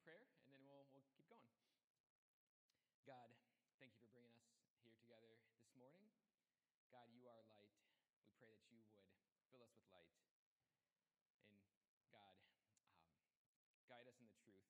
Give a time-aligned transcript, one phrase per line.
[0.00, 1.52] prayer, and then we'll, we'll keep going.
[3.04, 3.28] God,
[3.76, 4.48] thank you for bringing us
[4.80, 5.28] here together
[5.60, 6.08] this morning.
[6.88, 7.68] God, you are light.
[8.24, 8.96] We pray that you would
[9.52, 10.12] fill us with light.
[11.44, 11.56] And
[12.12, 12.34] God,
[12.80, 13.04] um,
[13.92, 14.64] guide us in the truth.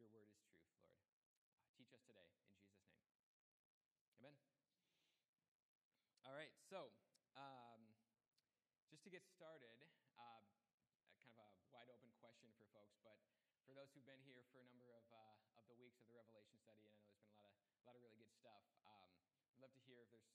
[0.00, 0.88] Your word is truth, Lord.
[1.52, 3.04] Uh, teach us today in Jesus' name.
[4.16, 4.36] Amen.
[6.24, 6.88] All right, so
[7.36, 7.84] um,
[8.88, 9.76] just to get started,
[10.16, 10.40] uh,
[11.20, 13.18] kind of a wide open question for folks, but
[13.64, 16.16] for those who've been here for a number of, uh, of the weeks of the
[16.16, 18.32] Revelation study, and I know there's been a lot of, a lot of really good
[18.36, 19.08] stuff, um,
[19.54, 20.28] I'd love to hear if there's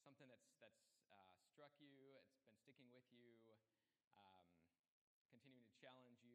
[0.00, 0.80] something that's, that's
[1.12, 3.36] uh, struck you, it's been sticking with you,
[4.16, 4.48] um,
[5.28, 6.29] continuing to challenge you,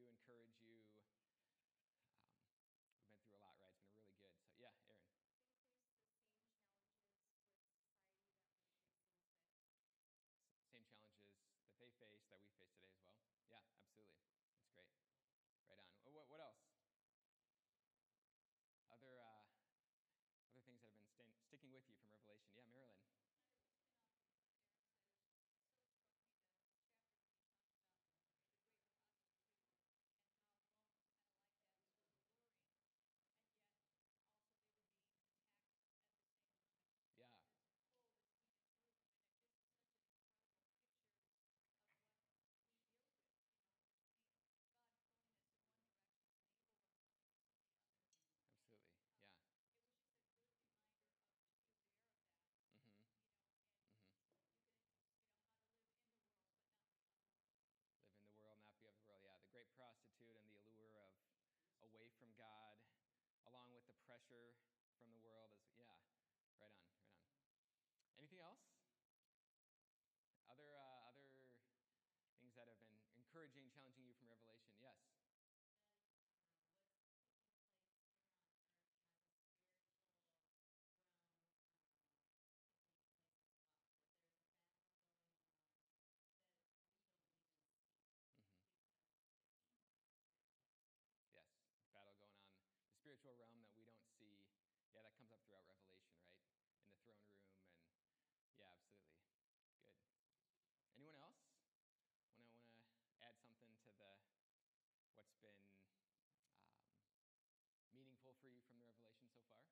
[108.39, 109.71] for you from the Revelation so far?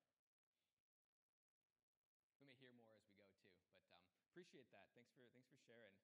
[2.40, 4.88] We may hear more as we go too, but um, appreciate that.
[4.96, 5.96] Thanks for thanks for sharing.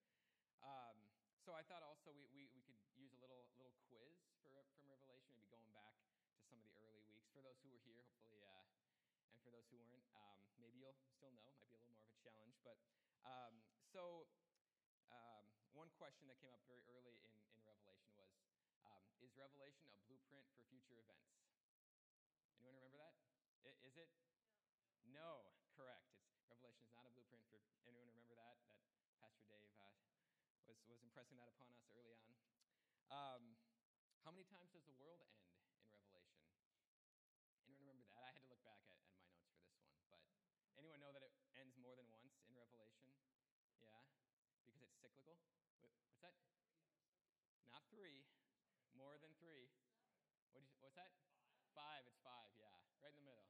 [0.64, 0.98] Um,
[1.44, 4.86] so I thought also we, we, we could use a little little quiz for, from
[4.92, 5.96] Revelation, maybe going back
[6.36, 7.32] to some of the early weeks.
[7.32, 8.68] For those who were here, hopefully, uh,
[9.34, 11.50] and for those who weren't, um, maybe you'll still know.
[11.58, 12.60] Might be a little more of a challenge.
[12.62, 12.78] But
[13.26, 14.28] um, so,
[15.10, 18.30] um, one question that came up very early in, in Revelation was
[18.86, 21.49] um, Is Revelation a blueprint for future events?
[22.60, 23.16] Anyone remember that?
[23.88, 24.12] Is it?
[25.08, 25.48] No.
[25.48, 25.56] no.
[25.80, 26.12] correct.
[26.36, 28.60] It's Revelation is not a blueprint for anyone remember that?
[29.00, 29.96] That Pastor Dave uh,
[30.68, 32.36] was, was impressing that upon us early on.
[33.08, 33.56] Um,
[34.28, 35.40] how many times does the world end?
[36.04, 36.52] In Revelation?
[37.64, 38.28] Anyone remember that?
[38.28, 40.04] I had to look back at, at my notes for this one.
[40.12, 40.20] But
[40.76, 43.08] anyone know that it ends more than once in Revelation?
[43.80, 44.04] Yeah?
[44.68, 45.40] Because it's cyclical?
[46.12, 46.36] What's that?
[47.72, 48.28] Not three.
[49.00, 49.72] More than three.
[50.52, 51.16] What you, what's that?
[51.80, 52.04] Five.
[52.12, 52.76] It's five, yeah.
[53.00, 53.48] Right in the middle.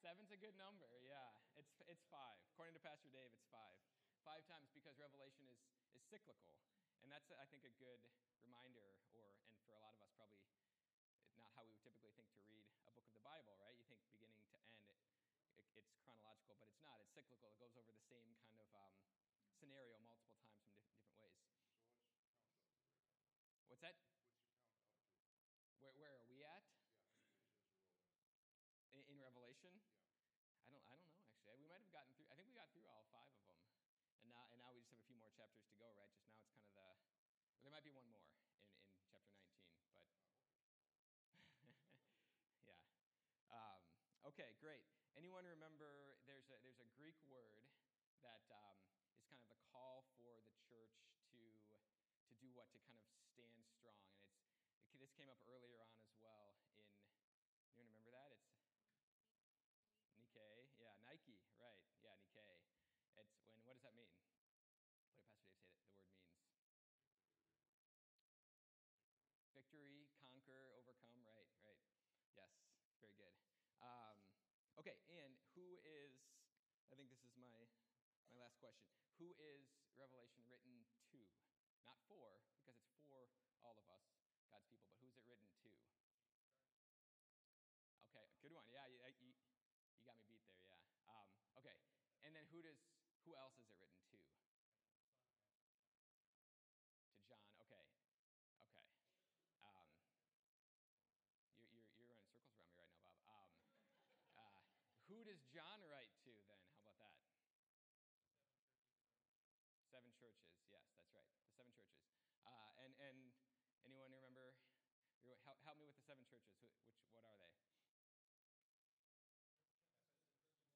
[0.00, 1.36] Seven's a good number, yeah.
[1.60, 2.40] It's, it's five.
[2.48, 3.76] According to Pastor Dave, it's five.
[4.24, 5.60] Five times because Revelation is,
[5.92, 6.56] is cyclical.
[7.04, 8.00] And that's, I think, a good
[8.40, 10.40] reminder, or, and for a lot of us, probably
[11.36, 13.76] not how we would typically think to read a book of the Bible, right?
[13.76, 14.96] You think beginning to end, it,
[15.60, 17.04] it, it's chronological, but it's not.
[17.04, 17.52] It's cyclical.
[17.52, 18.96] It goes over the same kind of um,
[19.60, 20.88] scenario multiple times from
[21.20, 21.36] different, different ways.
[23.60, 24.00] So what's that?
[25.84, 26.64] Where, where are we at?
[28.92, 29.78] Yeah, in, in, Yeah.
[30.66, 31.62] I don't, I don't know actually.
[31.62, 32.26] We might have gotten through.
[32.30, 33.58] I think we got through all five of them,
[34.22, 35.86] and now, and now we just have a few more chapters to go.
[35.94, 36.10] Right?
[36.10, 36.88] Just now, it's kind of the.
[37.62, 38.42] There might be one more in,
[38.98, 39.94] in chapter 19, but
[43.52, 43.84] Um,
[44.32, 44.82] okay, great.
[45.14, 47.68] Anyone remember there's a, there's a Greek word
[48.24, 48.80] that um,
[49.12, 50.96] is kind of a call for the church
[51.30, 52.72] to, to do what?
[52.72, 53.60] To kind of stand strong.
[53.60, 54.08] And it's,
[54.88, 56.01] it, this came up earlier on
[78.62, 79.66] question Who is
[79.98, 81.18] Revelation written to?
[81.82, 83.26] Not for, because it's for
[83.66, 84.06] all of us,
[84.46, 85.74] God's people, but who's it written to?
[88.14, 88.62] Okay, good one.
[88.70, 89.34] Yeah, you, you,
[89.98, 90.78] you got me beat there, yeah.
[91.10, 91.26] Um,
[91.58, 91.74] okay,
[92.22, 92.78] and then who does,
[93.26, 94.22] who else is it written to?
[94.22, 94.30] To
[97.26, 97.82] John, okay, okay.
[99.66, 99.90] Um,
[101.58, 102.38] you're, you're, you're running
[102.70, 103.50] circles around me right now, Bob.
[104.38, 104.54] Um, uh,
[105.10, 106.14] who does John write
[113.86, 114.54] anyone remember?
[115.42, 116.54] Help, help me with the seven churches.
[116.58, 117.50] Which what are they?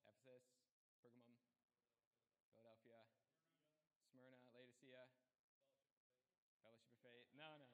[0.03, 0.47] Ephesus,
[0.99, 1.39] Pergamum,
[2.51, 2.99] Philadelphia,
[4.11, 5.07] Smyrna, Laodicea,
[6.63, 7.27] Fellowship of Faith.
[7.35, 7.71] No, no, no.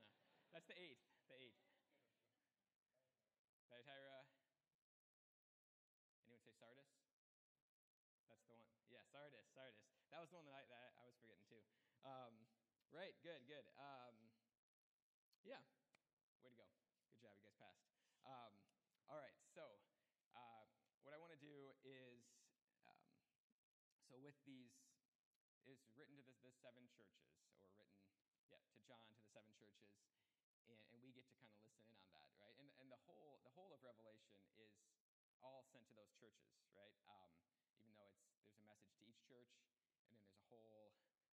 [0.52, 1.00] That's the eight.
[1.28, 1.56] The eight.
[3.72, 4.28] Thyatira.
[6.28, 6.92] Anyone say Sardis?
[8.28, 8.68] That's the one.
[8.92, 9.48] Yeah, Sardis.
[9.56, 9.80] Sardis.
[10.12, 11.64] That was the one that I, that I was forgetting too.
[12.04, 12.36] Um,
[12.92, 13.16] right.
[13.24, 13.48] Good.
[13.48, 13.64] Good.
[13.80, 14.31] Um,
[15.46, 15.62] yeah.
[16.42, 16.66] Way to go.
[17.10, 17.34] Good job.
[17.38, 17.82] You guys passed.
[18.26, 18.52] Um,
[19.10, 19.34] all right.
[19.54, 19.62] So,
[20.38, 20.64] uh,
[21.02, 22.22] what I want to do is,
[22.86, 23.10] um,
[24.06, 24.70] so with these,
[25.66, 27.30] is written to the, the seven churches,
[27.78, 28.02] or written,
[28.50, 29.94] yeah, to John to the seven churches,
[30.66, 32.54] and, and we get to kind of listen in on that, right?
[32.58, 34.74] And, and the whole the whole of Revelation is
[35.42, 36.94] all sent to those churches, right?
[37.06, 37.30] Um,
[37.78, 40.94] even though it's there's a message to each church, and then there's a whole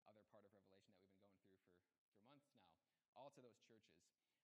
[0.08, 2.72] other part of Revelation that we've been going through for for months now,
[3.14, 4.02] all to those churches.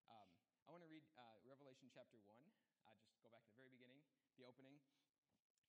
[0.10, 0.30] Um,
[0.66, 2.46] I want to read uh, Revelation chapter one.
[2.86, 4.02] Uh, just go back to the very beginning,
[4.38, 4.78] the opening,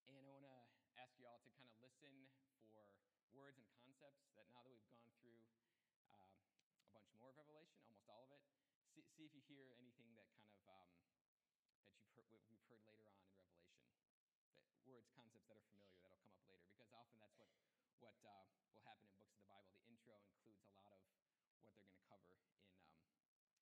[0.08, 0.56] and I want to
[1.00, 2.12] ask you all to kind of listen
[2.72, 2.84] for
[3.32, 5.40] words and concepts that now that we've gone through
[6.12, 6.28] uh,
[6.84, 8.44] a bunch more of Revelation, almost all of it,
[8.92, 10.88] see, see if you hear anything that kind of um,
[11.80, 13.64] that you've heard, we've heard later on in Revelation.
[14.76, 17.48] That words, concepts that are familiar that'll come up later, because often that's what
[18.00, 19.72] what uh, will happen in books of the Bible.
[19.76, 21.00] The intro includes a lot of
[21.60, 22.32] what they're going to cover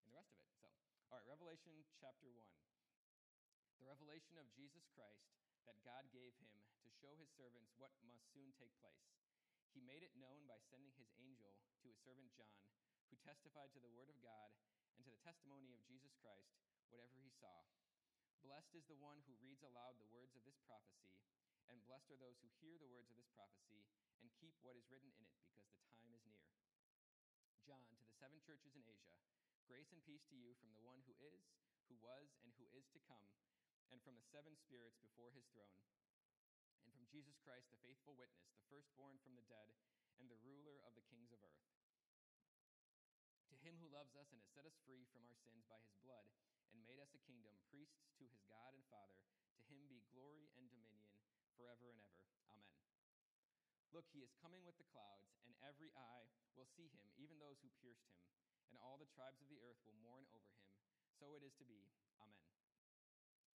[0.08, 0.56] the rest of it.
[0.56, 0.72] So,
[1.12, 2.49] all right, Revelation chapter one.
[3.76, 5.28] The revelation of Jesus Christ
[5.69, 9.05] that God gave him to show his servants what must soon take place.
[9.76, 11.52] He made it known by sending his angel
[11.84, 12.56] to his servant John,
[13.12, 14.49] who testified to the word of God
[14.96, 16.56] and to the testimony of Jesus Christ,
[16.88, 17.69] whatever he saw.
[18.40, 21.20] Blessed is the one who reads aloud the words of this prophecy,
[21.69, 23.84] and blessed are those who hear the words of this prophecy
[24.25, 26.49] and keep what is written in it, because the time is near.
[27.69, 29.20] John, to the seven churches in Asia,
[29.68, 31.44] grace and peace to you from the one who is,
[31.92, 33.28] who was, and who is to come,
[33.92, 35.84] and from the seven spirits before his throne,
[36.88, 39.76] and from Jesus Christ, the faithful witness, the firstborn from the dead,
[40.16, 41.68] and the ruler of the kings of earth.
[43.52, 46.00] To him who loves us and has set us free from our sins by his
[46.00, 46.32] blood,
[46.72, 49.20] and made us a kingdom, priests to his God and Father,
[49.52, 51.12] to him be glory and dominion
[51.52, 52.24] forever and ever.
[52.48, 52.80] Amen.
[53.92, 57.60] Look, he is coming with the clouds, and every eye will see him, even those
[57.60, 58.20] who pierced him,
[58.68, 60.68] and all the tribes of the earth will mourn over him.
[61.18, 61.82] So it is to be.
[62.22, 62.48] Amen.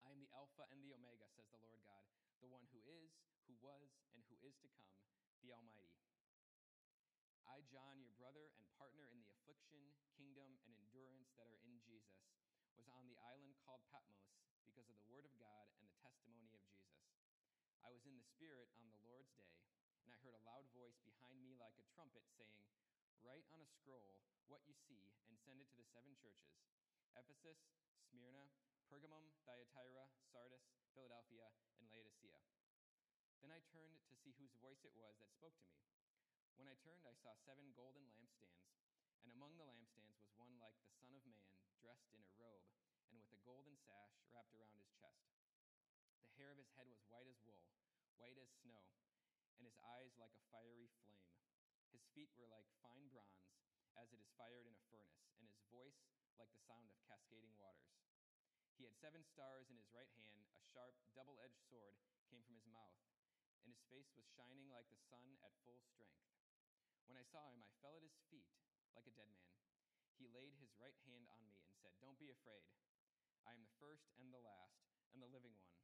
[0.06, 2.08] I am the Alpha and the Omega, says the Lord God,
[2.40, 3.12] the one who is,
[3.46, 4.96] who was, and who is to come,
[5.44, 5.92] the Almighty.
[7.44, 9.82] I, John, your brother and partner in the affliction,
[10.14, 12.22] kingdom, and endurance that are in Jesus,
[12.78, 14.30] was on the island called Patmos
[14.64, 16.96] because of the word of God and the testimony of Jesus.
[17.84, 19.58] I was in the Spirit on the Lord's day,
[20.06, 22.64] and I heard a loud voice behind me like a trumpet saying,
[23.20, 24.16] Write on a scroll
[24.48, 26.56] what you see and send it to the seven churches
[27.12, 27.60] Ephesus,
[28.08, 28.48] Smyrna,
[28.88, 30.64] Pergamum, Thyatira, Sardis,
[30.96, 32.40] Philadelphia, and Laodicea.
[33.44, 35.84] Then I turned to see whose voice it was that spoke to me.
[36.56, 38.72] When I turned, I saw seven golden lampstands,
[39.20, 42.64] and among the lampstands was one like the Son of Man, dressed in a robe,
[43.12, 45.28] and with a golden sash wrapped around his chest.
[46.24, 47.68] The hair of his head was white as wool,
[48.16, 48.96] white as snow,
[49.60, 51.30] and his eyes like a fiery flame.
[51.90, 53.50] His feet were like fine bronze,
[53.98, 56.06] as it is fired in a furnace, and his voice
[56.38, 57.94] like the sound of cascading waters.
[58.78, 62.00] He had seven stars in his right hand, a sharp, double edged sword
[62.32, 62.96] came from his mouth,
[63.66, 66.24] and his face was shining like the sun at full strength.
[67.04, 68.48] When I saw him, I fell at his feet
[68.94, 69.52] like a dead man.
[70.16, 72.70] He laid his right hand on me and said, Don't be afraid.
[73.44, 74.80] I am the first and the last,
[75.12, 75.74] and the living one.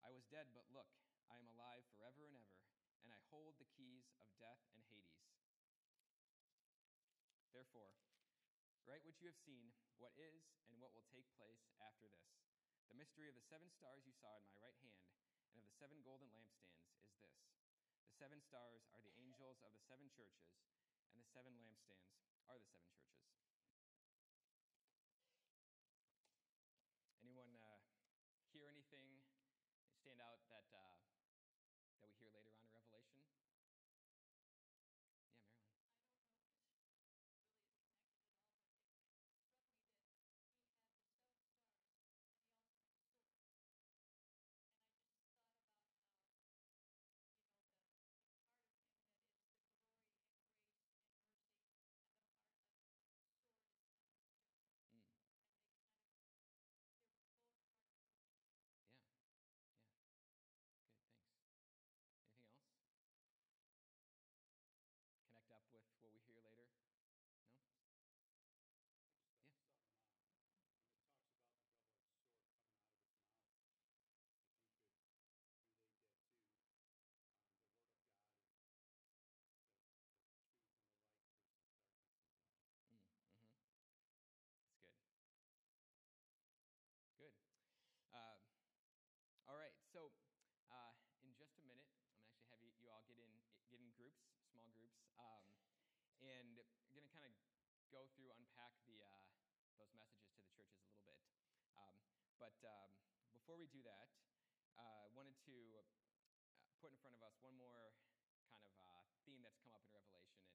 [0.00, 0.88] I was dead, but look,
[1.28, 2.56] I am alive forever and ever,
[3.02, 5.18] and I hold the keys of death and Hades.
[7.52, 7.92] Therefore,
[8.88, 12.24] write what you have seen, what is, and what will take place after this.
[12.88, 15.02] The mystery of the seven stars you saw in my right hand
[15.52, 17.36] and of the seven golden lampstands is this
[18.08, 20.48] the seven stars are the angels of the seven churches,
[21.12, 22.16] and the seven lampstands
[22.48, 23.24] are the seven churches.
[27.24, 27.80] Anyone uh,
[28.52, 29.08] hear anything
[30.02, 30.92] stand out that, uh,
[32.02, 33.24] that we hear later on in Revelation?
[33.42, 33.56] Yeah,
[66.32, 66.72] Marilyn.
[93.98, 95.44] Groups, small groups, um,
[96.22, 96.58] and
[96.90, 97.34] we're going to kind of
[97.90, 99.26] go through, unpack the uh,
[99.78, 101.18] those messages to the churches a little bit.
[101.74, 101.98] Um,
[102.38, 102.90] but um,
[103.34, 104.10] before we do that,
[104.78, 105.86] I uh, wanted to uh,
[106.78, 107.94] put in front of us one more
[108.46, 110.46] kind of uh, theme that's come up in Revelation,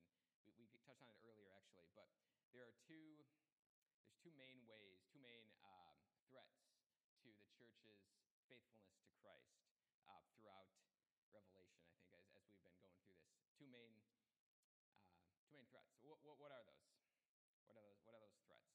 [0.43, 1.91] and we, we touched on it earlier actually.
[1.95, 2.07] But
[2.55, 3.23] there are two
[3.97, 5.95] there's two main ways, two main um,
[6.31, 6.63] threats
[7.23, 8.07] to the church's
[8.47, 9.51] faithfulness to Christ
[10.07, 10.71] uh, throughout
[11.33, 11.83] Revelation.
[11.83, 15.89] I think as, as we've been going through this, two main uh, two main threats.
[16.05, 16.85] What, what, what are those?
[17.65, 17.97] What are those?
[18.05, 18.69] What are those threats?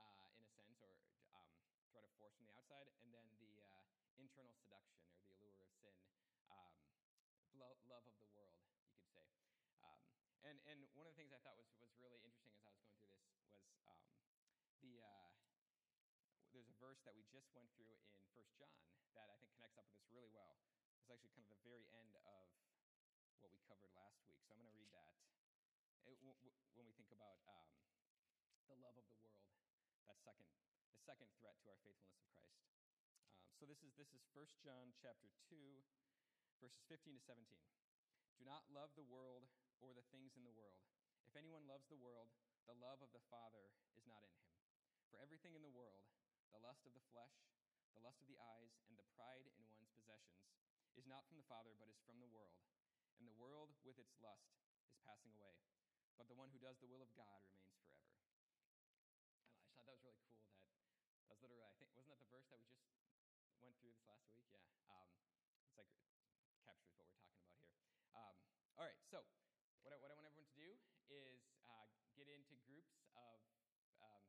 [0.00, 0.94] uh, in a sense, or
[1.34, 1.50] um,
[1.92, 3.88] threat of force from the outside, and then the uh,
[4.20, 5.96] internal seduction or the allure of sin,
[6.52, 6.76] um,
[7.56, 9.24] lo- love of the world, you could say.
[9.80, 10.04] Um,
[10.44, 12.84] and and one of the things I thought was was really interesting as I was
[12.84, 13.24] going through this
[13.56, 14.04] was um,
[14.84, 15.32] the uh,
[16.52, 18.04] there's a verse that we just went through in
[18.36, 18.76] First John
[19.16, 20.60] that I think connects up with this really well.
[21.00, 22.44] It's actually kind of the very end of
[23.40, 24.36] what we covered last week.
[24.44, 25.14] So I'm going to read that.
[26.04, 27.70] It, w- w- when we think about um,
[28.68, 29.46] the love of the world,
[30.06, 30.50] that second,
[30.90, 32.66] the second threat to our faithfulness of Christ.
[32.98, 35.56] Um, so this is this is 1 John chapter 2,
[36.58, 37.44] verses 15 to 17.
[38.40, 39.46] Do not love the world
[39.80, 40.80] or the things in the world.
[41.28, 42.32] If anyone loves the world,
[42.64, 44.50] the love of the Father is not in him.
[45.12, 46.08] For everything in the world,
[46.50, 47.36] the lust of the flesh,
[47.94, 50.46] the lust of the eyes, and the pride in one's possessions,
[50.98, 52.58] is not from the Father, but is from the world.
[53.20, 54.56] And the world with its lust
[54.88, 55.54] is passing away.
[56.16, 58.24] But the one who does the will of God remains forever.
[59.44, 60.88] And I just thought that was really cool that that was
[61.28, 62.72] literally, I think, wasn't that the verse that we
[63.44, 64.44] just went through this last week?
[64.52, 64.60] Yeah.
[64.92, 65.08] Um,
[65.64, 67.72] it's like it captures what we're talking about here.
[68.12, 68.36] Um,
[68.76, 69.24] all right, so
[69.80, 70.76] what I, what I want everyone to do
[71.08, 73.40] is uh, get into groups of
[74.04, 74.24] um,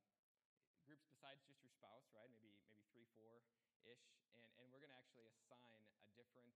[0.88, 2.32] groups besides just your spouse, right?
[2.32, 3.44] Maybe maybe three, four
[3.84, 4.08] ish,
[4.40, 6.56] and and we're going to actually assign a different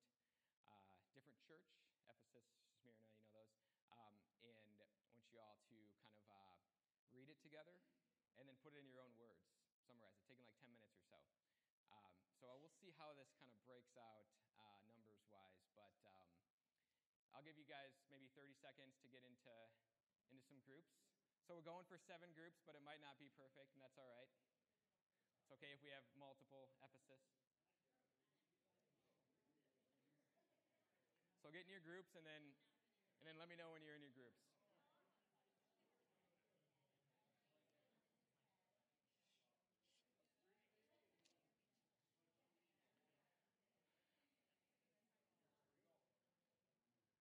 [0.64, 1.68] uh, different church,
[2.08, 2.48] Ephesus,
[2.80, 3.52] Smyrna, you know those,
[3.92, 6.58] um, and I want you all to kind of uh,
[7.12, 7.76] read it together,
[8.40, 9.44] and then put it in your own words,
[9.84, 11.20] summarize it, taking like ten minutes or so.
[12.40, 14.28] So we'll see how this kind of breaks out
[14.60, 16.26] uh, numbers wise, but um,
[17.34, 19.54] I'll give you guys maybe 30 seconds to get into
[20.32, 20.92] into some groups.
[21.46, 24.10] So we're going for seven groups, but it might not be perfect, and that's all
[24.10, 24.30] right.
[25.46, 27.22] It's okay if we have multiple Ephesus.
[31.46, 32.42] So get in your groups, and then
[33.22, 34.42] and then let me know when you're in your groups.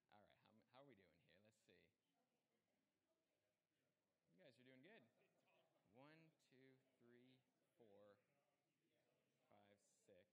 [0.08, 1.40] All right, how, how are we doing here?
[1.44, 1.84] Let's see.
[4.32, 5.04] You guys are doing good.
[5.96, 6.12] One,
[6.56, 6.68] two,
[7.04, 7.32] three,
[7.80, 8.16] four,
[9.68, 10.24] five, six.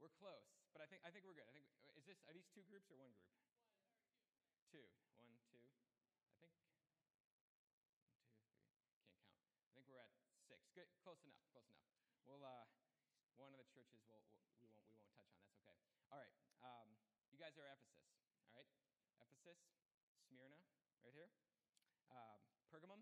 [0.00, 1.48] We're close, but I think I think we're good.
[1.48, 3.28] I think is this are these two groups or one group?
[4.72, 4.88] Two.
[5.20, 5.60] One, two.
[5.60, 6.52] I think.
[6.56, 6.88] One, two, three.
[7.60, 8.56] Can't count.
[9.68, 10.12] I think we're at
[10.48, 10.64] six.
[10.72, 10.88] Good.
[11.04, 11.44] Close enough.
[11.52, 11.84] Close enough.
[12.24, 12.44] We'll.
[12.44, 12.64] Uh,
[13.40, 15.40] one of the churches we'll, we'll, we won't we won't touch on.
[15.44, 15.76] That's okay.
[16.12, 16.32] All right.
[16.62, 16.88] Um,
[17.32, 18.06] you guys are Ephesus.
[18.52, 18.70] All right.
[19.24, 19.58] Ephesus,
[20.28, 20.60] Smyrna,
[21.00, 21.32] right here.
[22.12, 22.38] Um,
[22.68, 23.00] Pergamum.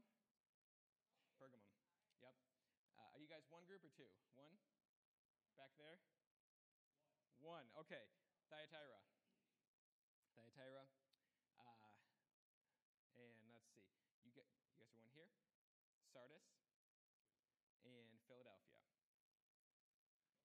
[1.35, 1.61] Pergamum.
[2.23, 2.35] Yep.
[2.97, 4.07] Uh, are you guys one group or two?
[4.39, 4.55] One.
[5.59, 5.99] Back there.
[7.41, 7.65] One.
[7.89, 8.05] Okay.
[8.53, 9.01] Thyatira.
[10.37, 10.85] Thyatira.
[11.57, 11.89] Uh,
[13.17, 13.89] and let's see.
[14.21, 15.33] You get you guys are one here.
[16.13, 16.45] Sardis.
[17.85, 18.77] And Philadelphia.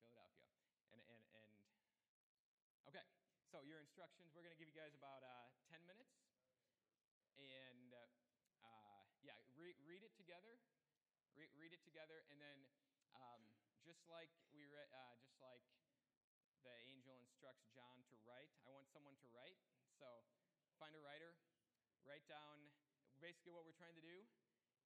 [0.07, 0.47] Philadelphia.
[0.95, 1.51] And, and, and,
[2.87, 3.03] okay,
[3.51, 6.15] so your instructions, we're going to give you guys about uh, 10 minutes.
[7.35, 8.07] And uh,
[8.63, 10.63] uh, yeah, re- read it together.
[11.35, 12.23] Re- read it together.
[12.31, 12.63] And then
[13.19, 13.43] um,
[13.83, 15.59] just like we re- uh, just like
[16.65, 19.61] the angel instructs John to write, I want someone to write.
[20.01, 20.25] So
[20.81, 21.37] find a writer,
[22.01, 22.57] write down
[23.21, 24.25] basically, what we're trying to do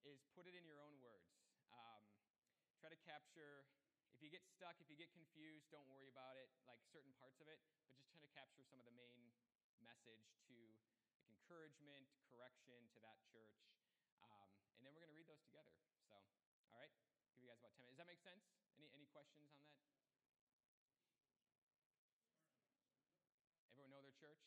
[0.03, 1.39] is put it in your own words.
[1.71, 2.03] Um,
[2.83, 3.63] try to capture.
[4.11, 7.39] If you get stuck, if you get confused, don't worry about it, like certain parts
[7.39, 9.31] of it, but just try to capture some of the main
[9.79, 10.59] message to
[11.15, 13.55] like encouragement, correction to that church,
[14.19, 15.71] um, and then we're going to read those together.
[16.11, 16.19] So,
[16.75, 16.91] all right,
[17.31, 17.95] give you guys about ten minutes.
[17.95, 18.43] Does that make sense?
[18.75, 19.79] Any any questions on that?
[23.79, 24.43] Everyone know their church?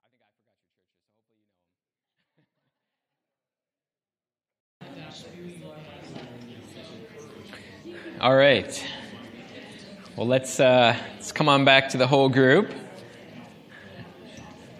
[0.00, 1.60] I think I forgot your churches, so hopefully you know
[4.96, 5.07] them.
[8.20, 8.84] All right.
[10.16, 12.74] Well, let's uh, let's come on back to the whole group.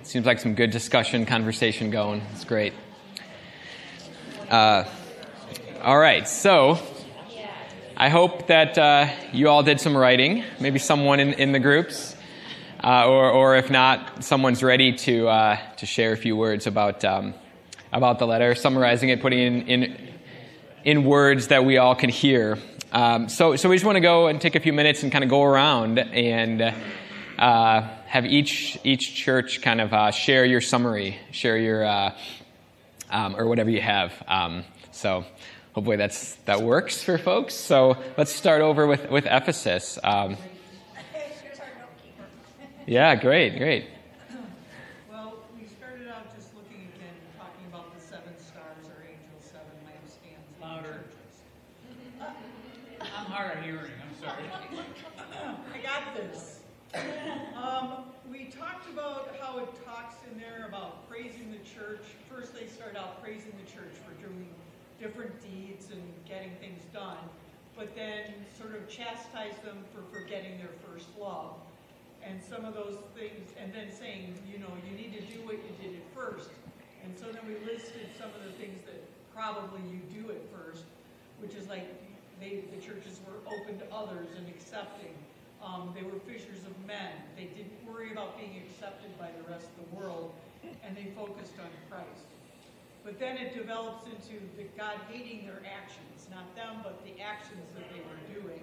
[0.02, 2.22] Seems like some good discussion, conversation going.
[2.32, 2.72] It's great.
[4.50, 4.84] Uh,
[5.82, 6.26] all right.
[6.26, 6.80] So,
[7.96, 10.42] I hope that uh, you all did some writing.
[10.58, 12.16] Maybe someone in, in the groups,
[12.82, 17.04] uh, or or if not, someone's ready to uh, to share a few words about
[17.04, 17.34] um,
[17.92, 20.07] about the letter, summarizing it, putting in, in
[20.84, 22.58] in words that we all can hear.
[22.92, 25.24] Um, so, so we just want to go and take a few minutes and kind
[25.24, 26.74] of go around and
[27.38, 32.14] uh, have each each church kind of uh, share your summary, share your uh,
[33.10, 34.12] um, or whatever you have.
[34.26, 35.24] Um, so,
[35.72, 37.54] hopefully that's that works for folks.
[37.54, 39.98] So, let's start over with with Ephesus.
[40.02, 40.36] Um,
[42.86, 43.86] yeah, great, great.
[45.10, 49.76] Well, we started out just looking again, talking about the seven stars or angel, seven
[49.84, 50.42] lampstands.
[50.42, 51.04] in the Louder.
[51.04, 52.38] churches.
[53.00, 54.44] I'm hard of hearing, I'm sorry.
[55.72, 56.60] I got this.
[57.56, 62.02] Um, we talked about how it talks in there about praising the church.
[62.30, 64.48] First, they start out praising the church for doing
[65.00, 67.18] different deeds and getting things done,
[67.78, 71.54] but then sort of chastise them for forgetting their first love.
[72.26, 75.54] And some of those things, and then saying, you know, you need to do what
[75.62, 76.50] you did at first.
[77.04, 78.98] And so then we listed some of the things that
[79.32, 80.82] probably you do at first,
[81.38, 81.86] which is like
[82.42, 85.14] they, the churches were open to others and accepting.
[85.62, 87.14] Um, they were fishers of men.
[87.38, 90.34] They didn't worry about being accepted by the rest of the world,
[90.82, 92.27] and they focused on Christ.
[93.04, 97.64] But then it develops into the God hating their actions, not them, but the actions
[97.74, 98.62] that they were doing.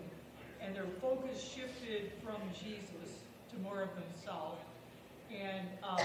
[0.62, 3.20] And their focus shifted from Jesus
[3.52, 4.62] to more of themselves.
[5.32, 6.00] And um,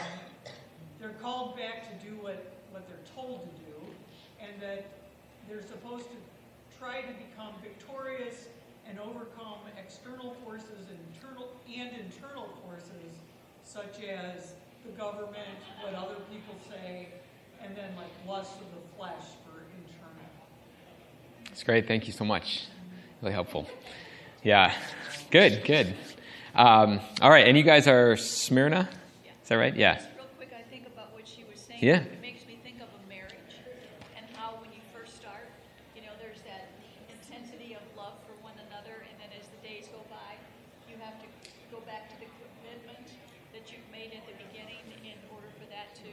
[0.98, 3.76] they're called back to do what, what they're told to do,
[4.40, 4.86] and that
[5.48, 6.16] they're supposed to
[6.78, 8.48] try to become victorious
[8.88, 13.12] and overcome external forces and internal and internal forces
[13.62, 17.08] such as the government, what other people say,
[17.64, 20.30] and then like lust of the flesh for internal.
[21.50, 21.86] It's great.
[21.86, 22.64] Thank you so much.
[23.22, 23.68] Really helpful.
[24.42, 24.72] Yeah.
[25.30, 25.94] Good, good.
[26.54, 27.46] Um, all right.
[27.46, 28.88] And you guys are Smyrna?
[29.42, 29.74] Is that right?
[29.76, 29.96] Yeah.
[29.96, 31.80] Just real quick, I think about what she was saying.
[31.82, 32.00] Yeah.
[32.00, 33.34] It makes me think of a marriage
[34.16, 35.46] and how when you first start,
[35.94, 36.70] you know, there's that
[37.12, 40.38] intensity of love for one another, and then as the days go by,
[40.88, 41.26] you have to
[41.70, 43.06] go back to the commitment
[43.52, 46.08] that you've made at the beginning in order for that to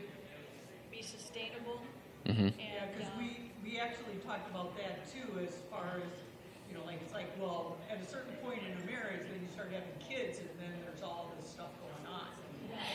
[0.91, 1.79] be sustainable.
[2.27, 6.09] hmm Yeah, And, because um, we, we actually talked about that too, as far as,
[6.69, 9.49] you know, like, it's like, well, at a certain point in a marriage, then you
[9.53, 12.27] start having kids, and then there's all this stuff going on.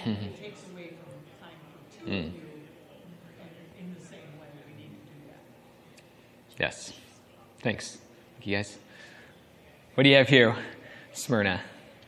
[0.05, 2.35] And it takes away from time for two of Mm.
[2.35, 2.43] you,
[3.41, 5.43] and in the same way, we need to do that.
[6.59, 6.93] Yes.
[7.61, 7.99] Thanks.
[8.35, 8.79] Thank you guys.
[10.03, 10.57] What do you have here,
[11.12, 11.61] Smyrna?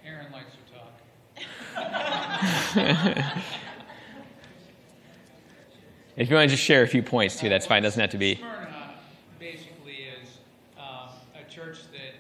[0.05, 3.37] Aaron likes to talk.
[6.17, 7.85] If you want to just share a few points too, that's fine.
[7.85, 8.35] Doesn't have to be.
[8.35, 8.95] Smyrna
[9.39, 10.39] basically is
[10.77, 12.19] um, a church that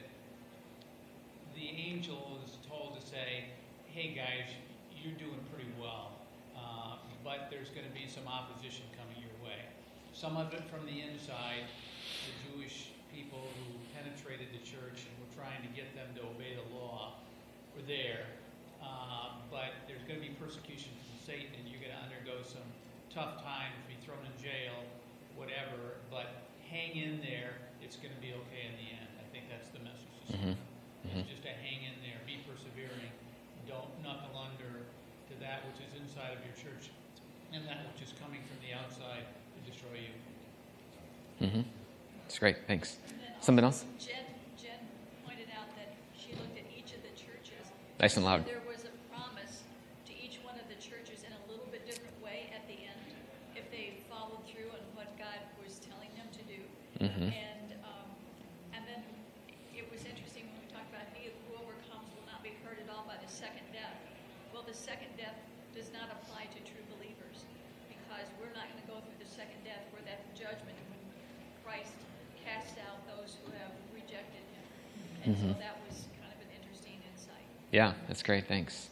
[1.57, 3.47] the angel is told to say,
[3.89, 4.55] hey guys,
[5.03, 6.13] you're doing pretty well,
[6.57, 9.59] uh, but there's going to be some opposition coming your way.
[10.13, 15.33] Some of it from the inside, the Jewish people who penetrated the church and we're
[15.33, 17.17] trying to get them to obey the law
[17.73, 18.29] we're there.
[18.85, 22.69] Uh, but there's going to be persecution from Satan, and you're going to undergo some
[23.09, 24.77] tough times, be thrown in jail,
[25.41, 25.97] whatever.
[26.13, 29.09] But hang in there; it's going to be okay in the end.
[29.17, 30.21] I think that's the message.
[30.37, 30.53] Mhm.
[30.53, 31.25] Smyrna.
[31.25, 33.09] It's just to hang in there, be persevering,
[33.65, 36.93] don't knuckle under to that which is inside of your church,
[37.57, 39.25] and that which is coming from the outside
[39.57, 40.15] to destroy you.
[41.41, 41.65] hmm
[42.29, 42.69] It's great.
[42.69, 43.01] Thanks.
[43.45, 43.85] Something else?
[44.01, 44.25] Jen,
[44.57, 44.81] Jen
[45.21, 47.61] pointed out that she looked at each of the churches.
[48.01, 48.49] Nice and loud.
[48.49, 49.69] There was a promise
[50.09, 53.05] to each one of the churches in a little bit different way at the end,
[53.53, 56.57] if they followed through on what God was telling them to do.
[57.05, 57.37] Mhm.
[57.37, 58.09] And, um,
[58.73, 59.05] and then
[59.77, 62.89] it was interesting when we talked about he who overcomes will not be hurt at
[62.89, 64.01] all by the second death.
[64.57, 65.37] Well, the second death
[65.77, 67.45] does not apply to true believers
[67.93, 69.85] because we're not going to go through the second death.
[69.93, 71.05] We're at the judgment when
[71.61, 71.93] Christ
[72.45, 74.67] cast out those who have rejected him.
[75.25, 75.61] And so mm-hmm.
[75.61, 77.45] that was kind of an interesting insight.
[77.73, 78.47] Yeah, that's great.
[78.47, 78.89] Thanks.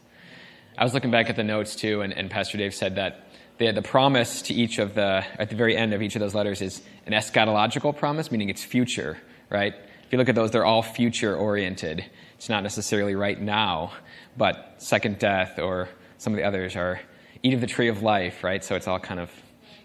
[0.77, 3.27] I was looking back at the notes too, and, and Pastor Dave said that
[3.59, 6.35] the, the promise to each of the, at the very end of each of those
[6.35, 9.19] letters is an eschatological promise, meaning it's future,
[9.51, 9.75] right?
[9.75, 12.05] If you look at those, they're all future oriented.
[12.37, 13.93] It's not necessarily right now,
[14.37, 17.01] but second death or some of the others are
[17.43, 18.65] eat of the tree of life, right?
[18.65, 19.31] So it's all kind of,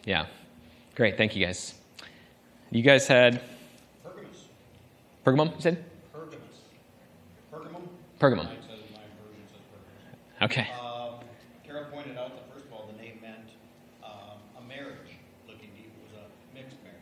[0.06, 0.28] yeah.
[0.96, 1.18] Great.
[1.18, 1.74] Thank you guys.
[2.72, 3.42] You guys had
[4.04, 4.46] Pergamus.
[5.26, 5.86] Pergamum, you said?
[8.20, 8.50] Pergamum?
[8.50, 8.50] Pergamum.
[8.50, 10.46] Mine says, my version says Pergamus.
[10.50, 10.68] Okay.
[10.74, 11.22] Um,
[11.66, 13.54] Kara pointed out that first of all, the name meant
[14.04, 15.22] um, a marriage.
[15.46, 16.98] Looking deep, it was a mixed marriage.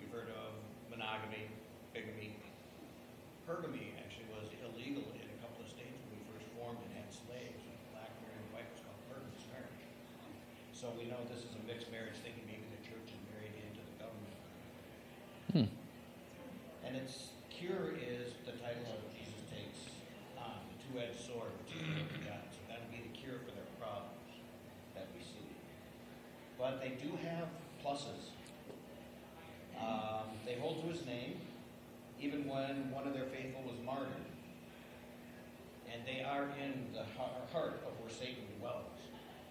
[0.00, 0.56] You've heard of
[0.88, 1.52] monogamy,
[1.92, 2.40] bigamy.
[3.44, 7.12] Pergamy actually was illegal in a couple of states when we first formed and had
[7.12, 7.60] slaves.
[7.92, 9.84] Black marrying white was called pergamus marriage.
[10.72, 13.84] So we know this is a mixed marriage, thinking maybe the church is married into
[13.84, 14.36] the government.
[15.52, 15.68] Hmm.
[16.88, 19.94] And its cure is the title of Jesus takes
[20.40, 22.46] on, the two-edged sword, which is the word of God.
[22.50, 24.32] So that'll be the cure for their problems
[24.96, 25.46] that we see.
[26.58, 27.46] But they do have
[27.84, 28.34] pluses.
[29.80, 31.40] Um, they hold to his name,
[32.20, 34.26] even when one of their faithful was martyred.
[35.92, 38.98] And they are in the heart of where Satan dwells.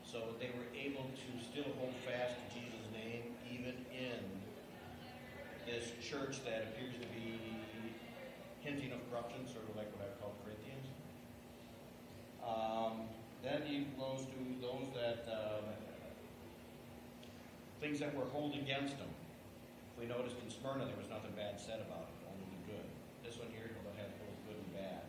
[0.03, 4.19] So they were able to still hold fast to Jesus' name, even in
[5.65, 7.39] this church that appears to be
[8.59, 10.87] hinting of corruption, sort of like what I call Corinthians.
[12.43, 13.07] Um,
[13.43, 15.65] then he goes to those that um,
[17.81, 19.09] things that were hold against him.
[19.09, 22.87] If we noticed in Smyrna, there was nothing bad said about it, only the good.
[23.25, 25.01] This one here has both good and bad.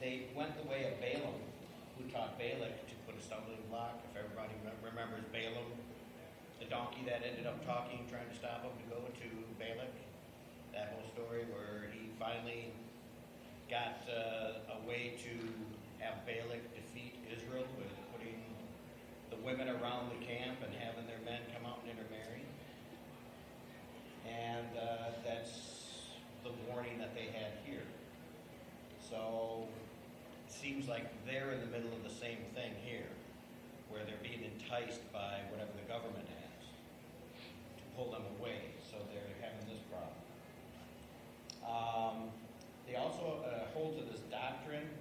[0.00, 1.36] They went the way of Balaam,
[2.00, 4.00] who taught Balak to put a stumbling block.
[4.08, 5.68] If everybody remembers Balaam,
[6.56, 9.28] the donkey that ended up talking, trying to stop him to go to
[9.60, 9.92] Balak.
[10.72, 12.72] That whole story where he finally
[13.68, 15.32] got uh, a way to
[16.00, 17.92] have Balak defeat Israel with
[19.48, 22.44] women around the camp and having their men come out and intermarry.
[24.28, 26.12] And uh, that's
[26.44, 27.88] the warning that they had here.
[29.00, 29.64] So
[30.46, 33.08] it seems like they're in the middle of the same thing here,
[33.88, 36.60] where they're being enticed by whatever the government has
[37.80, 38.76] to pull them away.
[38.84, 40.12] So they're having this problem.
[41.64, 42.28] Um,
[42.86, 44.92] they also uh, hold to this doctrine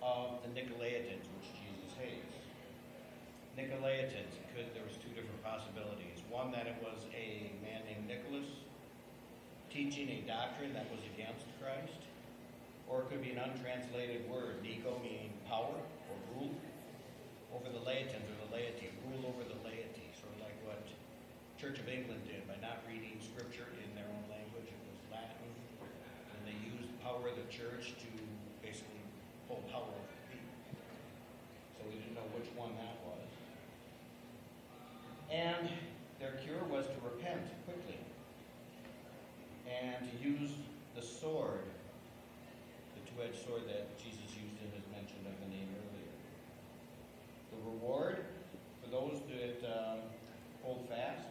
[0.00, 2.29] of the Nicolaitans, which Jesus hates.
[3.58, 6.22] Nicolaitans, could, there was two different possibilities.
[6.30, 8.46] One, that it was a man named Nicholas
[9.70, 12.02] teaching a doctrine that was against Christ,
[12.90, 16.54] or it could be an untranslated word, Nico, meaning power or rule
[17.54, 20.82] over the laitans or the laity, rule over the laity, sort of like what
[21.58, 24.70] Church of England did by not reading scripture in their own language.
[24.70, 25.50] It was Latin,
[25.82, 28.10] and they used the power of the church to
[28.62, 29.02] basically
[29.50, 30.56] hold power over the people.
[31.76, 33.09] So we didn't know which one that was.
[35.30, 35.68] And
[36.18, 37.98] their cure was to repent quickly
[39.70, 40.50] and to use
[40.96, 41.64] the sword,
[42.98, 46.14] the two-edged sword that Jesus used in his mention of the name earlier.
[47.54, 48.26] The reward
[48.82, 49.98] for those that um,
[50.62, 51.30] hold fast,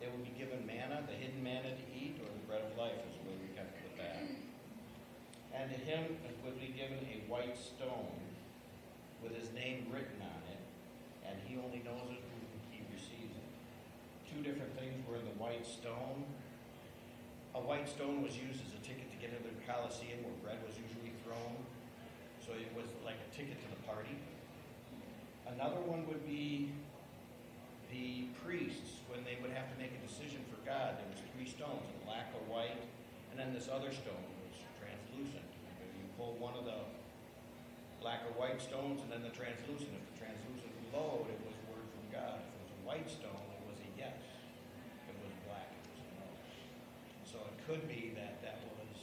[0.00, 2.96] they will be given manna, the hidden manna to eat, or the bread of life
[3.10, 4.22] is the way we kind of put that.
[5.54, 8.20] And to him would be given a white stone
[9.24, 10.60] with his name written on it,
[11.24, 13.48] and he only knows it when he receives it.
[14.28, 16.20] Two different things were in the white stone.
[17.56, 20.60] A white stone was used as a ticket to get into the Colosseum where bread
[20.60, 21.56] was usually thrown.
[22.44, 24.12] So it was like a ticket to the party.
[25.48, 26.68] Another one would be
[27.88, 31.00] the priests when they would have to make a decision for God.
[31.00, 32.84] There was three stones, a black, a white,
[33.32, 35.48] and then this other stone was translucent.
[35.80, 36.84] You pull one of the
[38.04, 39.96] black or white stones and then the translucent.
[39.96, 42.44] If the translucent glowed, it was word from God.
[42.44, 44.20] If it was a white stone, it was a yes.
[45.08, 46.28] If it was black, it was a no.
[47.28, 48.98] So it could be that that was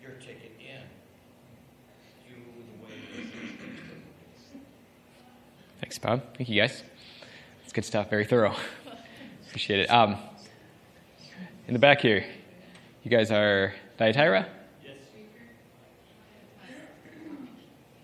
[0.00, 0.80] your ticket in
[2.26, 4.42] to the way the church thinks.
[5.80, 6.22] Thanks, Bob.
[6.36, 6.82] Thank you, guys.
[7.64, 8.10] It's good stuff.
[8.10, 8.54] Very thorough.
[9.48, 9.90] Appreciate it.
[9.90, 10.16] Um,
[11.68, 12.24] in the back here,
[13.02, 14.46] you guys are Thyatira?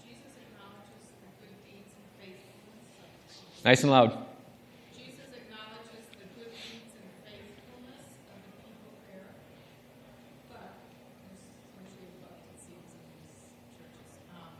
[0.07, 3.64] Jesus acknowledges the good deeds and faithfulness.
[3.64, 4.14] Nice and loud.
[4.94, 9.35] Jesus acknowledges the good deeds and faithfulness of the people there.
[10.51, 10.71] But,
[11.27, 11.42] there's
[11.83, 13.42] usually a but, it seems, in these
[13.75, 14.23] churches.
[14.31, 14.55] Um,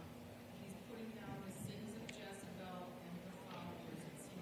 [0.59, 4.27] he's putting down the sins of Jezebel and her followers.
[4.27, 4.39] It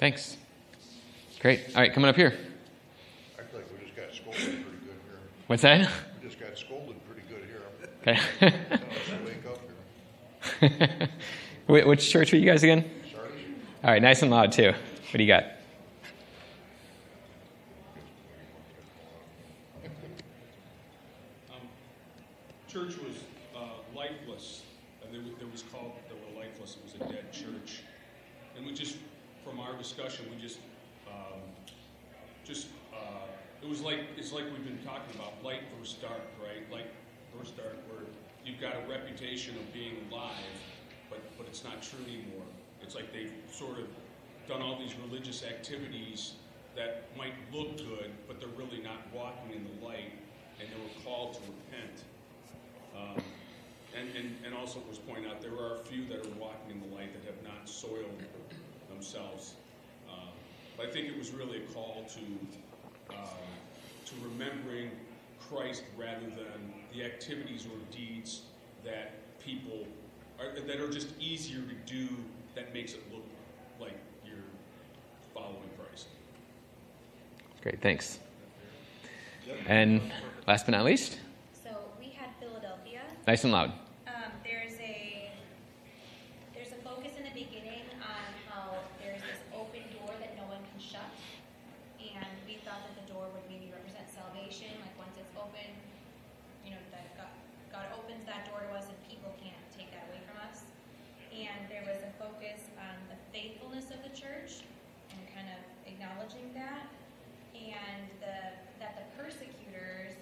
[0.00, 0.36] Thanks.
[1.40, 1.60] Great.
[1.74, 2.34] All right, coming up here.
[3.38, 5.18] I feel like we just got scolded pretty good here.
[5.46, 5.90] What's that?
[6.22, 7.62] We just got scolded pretty good here.
[8.00, 8.18] Okay.
[8.40, 11.08] Tell us to wake up here.
[11.84, 12.90] Wh- Which church are you guys again?
[13.12, 13.40] Sardis?
[13.84, 14.72] All right, nice and loud too.
[14.72, 15.44] What do you got?
[21.50, 21.60] Um,
[22.68, 23.16] Church was
[23.56, 23.60] uh,
[23.94, 24.62] lifeless.
[25.02, 27.82] Uh, There was, there was called, they were lifeless, it was a dead church.
[28.56, 28.96] And we just,
[29.44, 30.58] from our discussion, we just,
[31.08, 31.40] um,
[32.44, 33.26] just, uh,
[33.62, 36.70] it was like, it's like we've been talking about, light versus dark, right?
[36.70, 36.86] Light
[37.36, 38.04] versus dark, where
[38.44, 40.58] you've got a reputation of being live,
[41.08, 42.44] but, but it's not true anymore.
[42.82, 43.86] It's like they've sort of
[44.50, 46.34] done all these religious activities
[46.74, 50.12] that might look good, but they're really not walking in the light,
[50.58, 52.02] and they were called to repent.
[52.96, 53.22] Um,
[53.96, 56.80] and, and, and also was pointed out, there are a few that are walking in
[56.80, 58.22] the light that have not soiled
[58.88, 59.54] themselves.
[60.10, 60.28] Um,
[60.76, 63.26] but I think it was really a call to, um,
[64.06, 64.90] to remembering
[65.48, 68.42] Christ rather than the activities or deeds
[68.84, 69.86] that people,
[70.40, 72.08] are, that are just easier to do
[72.54, 73.24] that makes it look
[73.80, 74.36] like you're
[75.34, 76.06] following Christ.
[77.62, 78.18] Great, thanks.
[79.66, 80.00] And
[80.46, 81.18] last but not least,
[81.52, 83.02] So we had Philadelphia.
[83.26, 83.72] nice and loud.
[84.08, 85.30] Um, there's a
[86.54, 90.62] there's a focus in the beginning on how there's this open door that no one
[90.72, 91.04] can shut,
[92.00, 94.72] and we thought that the door would maybe represent salvation.
[94.80, 95.68] Like once it's open,
[96.64, 97.32] you know that God,
[97.68, 100.64] God opens that door to us, and people can't take that away from us.
[101.34, 104.64] And there was a focus on the faithfulness of the church
[105.12, 106.88] and kind of acknowledging that,
[107.68, 108.36] and the
[108.80, 110.16] that the persecutors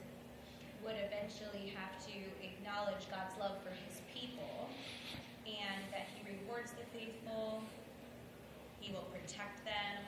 [0.83, 4.66] would eventually have to acknowledge God's love for his people
[5.46, 7.62] and that he rewards the faithful,
[8.81, 10.03] he will protect them.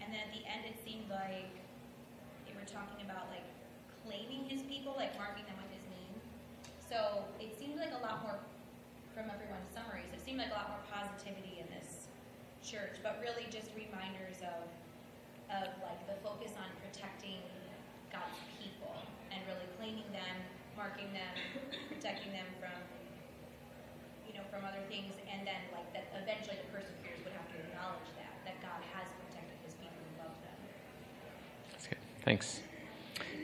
[0.00, 1.50] And then at the end, it seemed like
[2.46, 3.44] they were talking about like
[4.06, 6.16] claiming his people, like marking them with his name.
[6.78, 8.38] So it seemed like a lot more,
[9.12, 12.06] from everyone's summaries, it seemed like a lot more positivity in this
[12.62, 14.68] church, but really just reminders of,
[15.50, 17.38] of like the focus on protecting
[18.10, 18.94] God's people
[19.30, 20.34] and really claiming them,
[20.76, 21.32] marking them,
[21.88, 22.76] protecting them from,
[24.26, 27.58] you know, from other things, and then like that eventually the persecutors would have to
[27.62, 30.58] acknowledge that that God has protected His people and loved them.
[31.72, 32.02] That's good.
[32.24, 32.60] Thanks.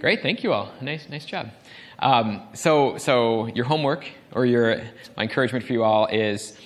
[0.02, 0.72] Great, thank you all.
[0.80, 1.50] Nice, nice job.
[2.00, 4.82] Um, so, so your homework or your
[5.16, 6.58] my encouragement for you all is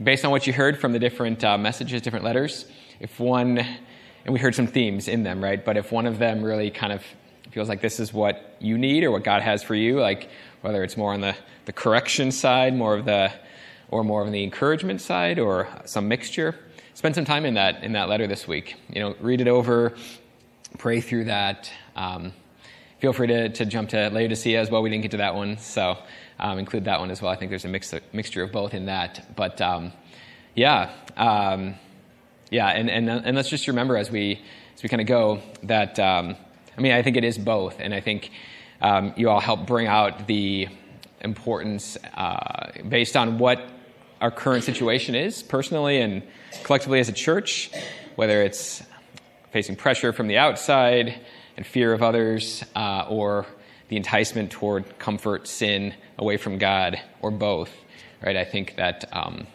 [0.00, 2.66] based on what you heard from the different uh, messages, different letters.
[3.00, 3.66] If one,
[4.26, 5.64] and we heard some themes in them, right?
[5.64, 7.02] But if one of them really kind of
[7.52, 10.28] feels like this is what you need or what God has for you, like
[10.62, 11.36] whether it's more on the,
[11.66, 13.32] the correction side, more of the,
[13.88, 16.56] or more on the encouragement side, or some mixture,
[16.94, 18.74] spend some time in that in that letter this week.
[18.90, 19.94] You know, read it over,
[20.76, 21.70] pray through that.
[21.94, 22.32] Um,
[22.98, 24.82] feel free to, to jump to Laodicea as well.
[24.82, 25.98] We didn't get to that one, so
[26.40, 27.30] um, include that one as well.
[27.30, 29.36] I think there's a mix, mixture of both in that.
[29.36, 29.92] But um,
[30.56, 31.76] yeah, um,
[32.50, 34.40] yeah, and, and and let's just remember as we
[34.74, 36.36] as we kind of go that um,
[36.76, 38.30] I mean I think it is both, and I think
[38.80, 40.68] um, you all help bring out the
[41.20, 43.60] importance uh, based on what
[44.20, 46.22] our current situation is personally and
[46.62, 47.70] collectively as a church,
[48.14, 48.82] whether it's
[49.52, 51.20] facing pressure from the outside
[51.56, 53.46] and fear of others, uh, or
[53.88, 57.70] the enticement toward comfort, sin, away from God, or both.
[58.22, 58.36] Right?
[58.36, 59.46] I think that um,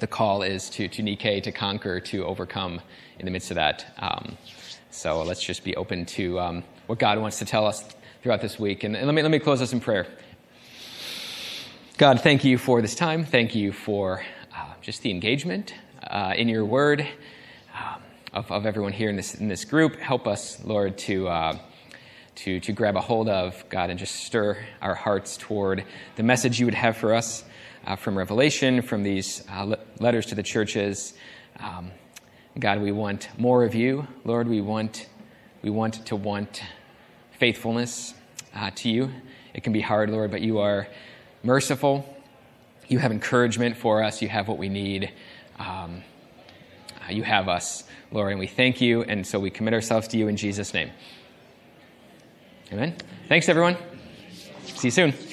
[0.00, 2.80] the call is to to Nike, to conquer, to overcome
[3.18, 3.94] in the midst of that.
[3.98, 4.36] Um,
[4.90, 7.84] so let's just be open to um, what God wants to tell us
[8.22, 8.84] throughout this week.
[8.84, 10.06] And, and let me let me close us in prayer.
[11.98, 13.24] God, thank you for this time.
[13.24, 14.22] Thank you for
[14.56, 15.74] uh, just the engagement
[16.06, 17.00] uh, in your word
[17.74, 18.00] um,
[18.32, 19.96] of, of everyone here in this, in this group.
[19.96, 21.58] Help us, Lord, to, uh,
[22.36, 25.84] to, to grab a hold of, God, and just stir our hearts toward
[26.14, 27.42] the message you would have for us
[27.88, 31.14] uh, from Revelation, from these uh, le- letters to the churches.
[31.58, 31.90] Um,
[32.58, 34.06] God, we want more of you.
[34.24, 35.08] Lord, we want,
[35.62, 36.62] we want to want
[37.38, 38.14] faithfulness
[38.54, 39.10] uh, to you.
[39.54, 40.86] It can be hard, Lord, but you are
[41.42, 42.04] merciful.
[42.88, 44.20] You have encouragement for us.
[44.20, 45.10] You have what we need.
[45.58, 46.02] Um,
[47.08, 49.02] you have us, Lord, and we thank you.
[49.02, 50.90] And so we commit ourselves to you in Jesus' name.
[52.70, 52.94] Amen.
[53.28, 53.78] Thanks, everyone.
[54.74, 55.27] See you soon.